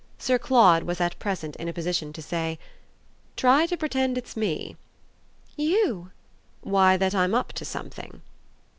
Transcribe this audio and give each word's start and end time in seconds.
Sir 0.17 0.39
Claude 0.39 0.81
was 0.81 0.99
at 0.99 1.19
present 1.19 1.55
in 1.57 1.67
a 1.67 1.73
position 1.73 2.11
to 2.13 2.23
say: 2.23 2.57
"Try 3.37 3.67
to 3.67 3.77
pretend 3.77 4.17
it's 4.17 4.35
me." 4.35 4.75
"You?" 5.55 6.09
"Why 6.61 6.97
that 6.97 7.13
I'm 7.13 7.35
up 7.35 7.53
to 7.53 7.65
something." 7.65 8.23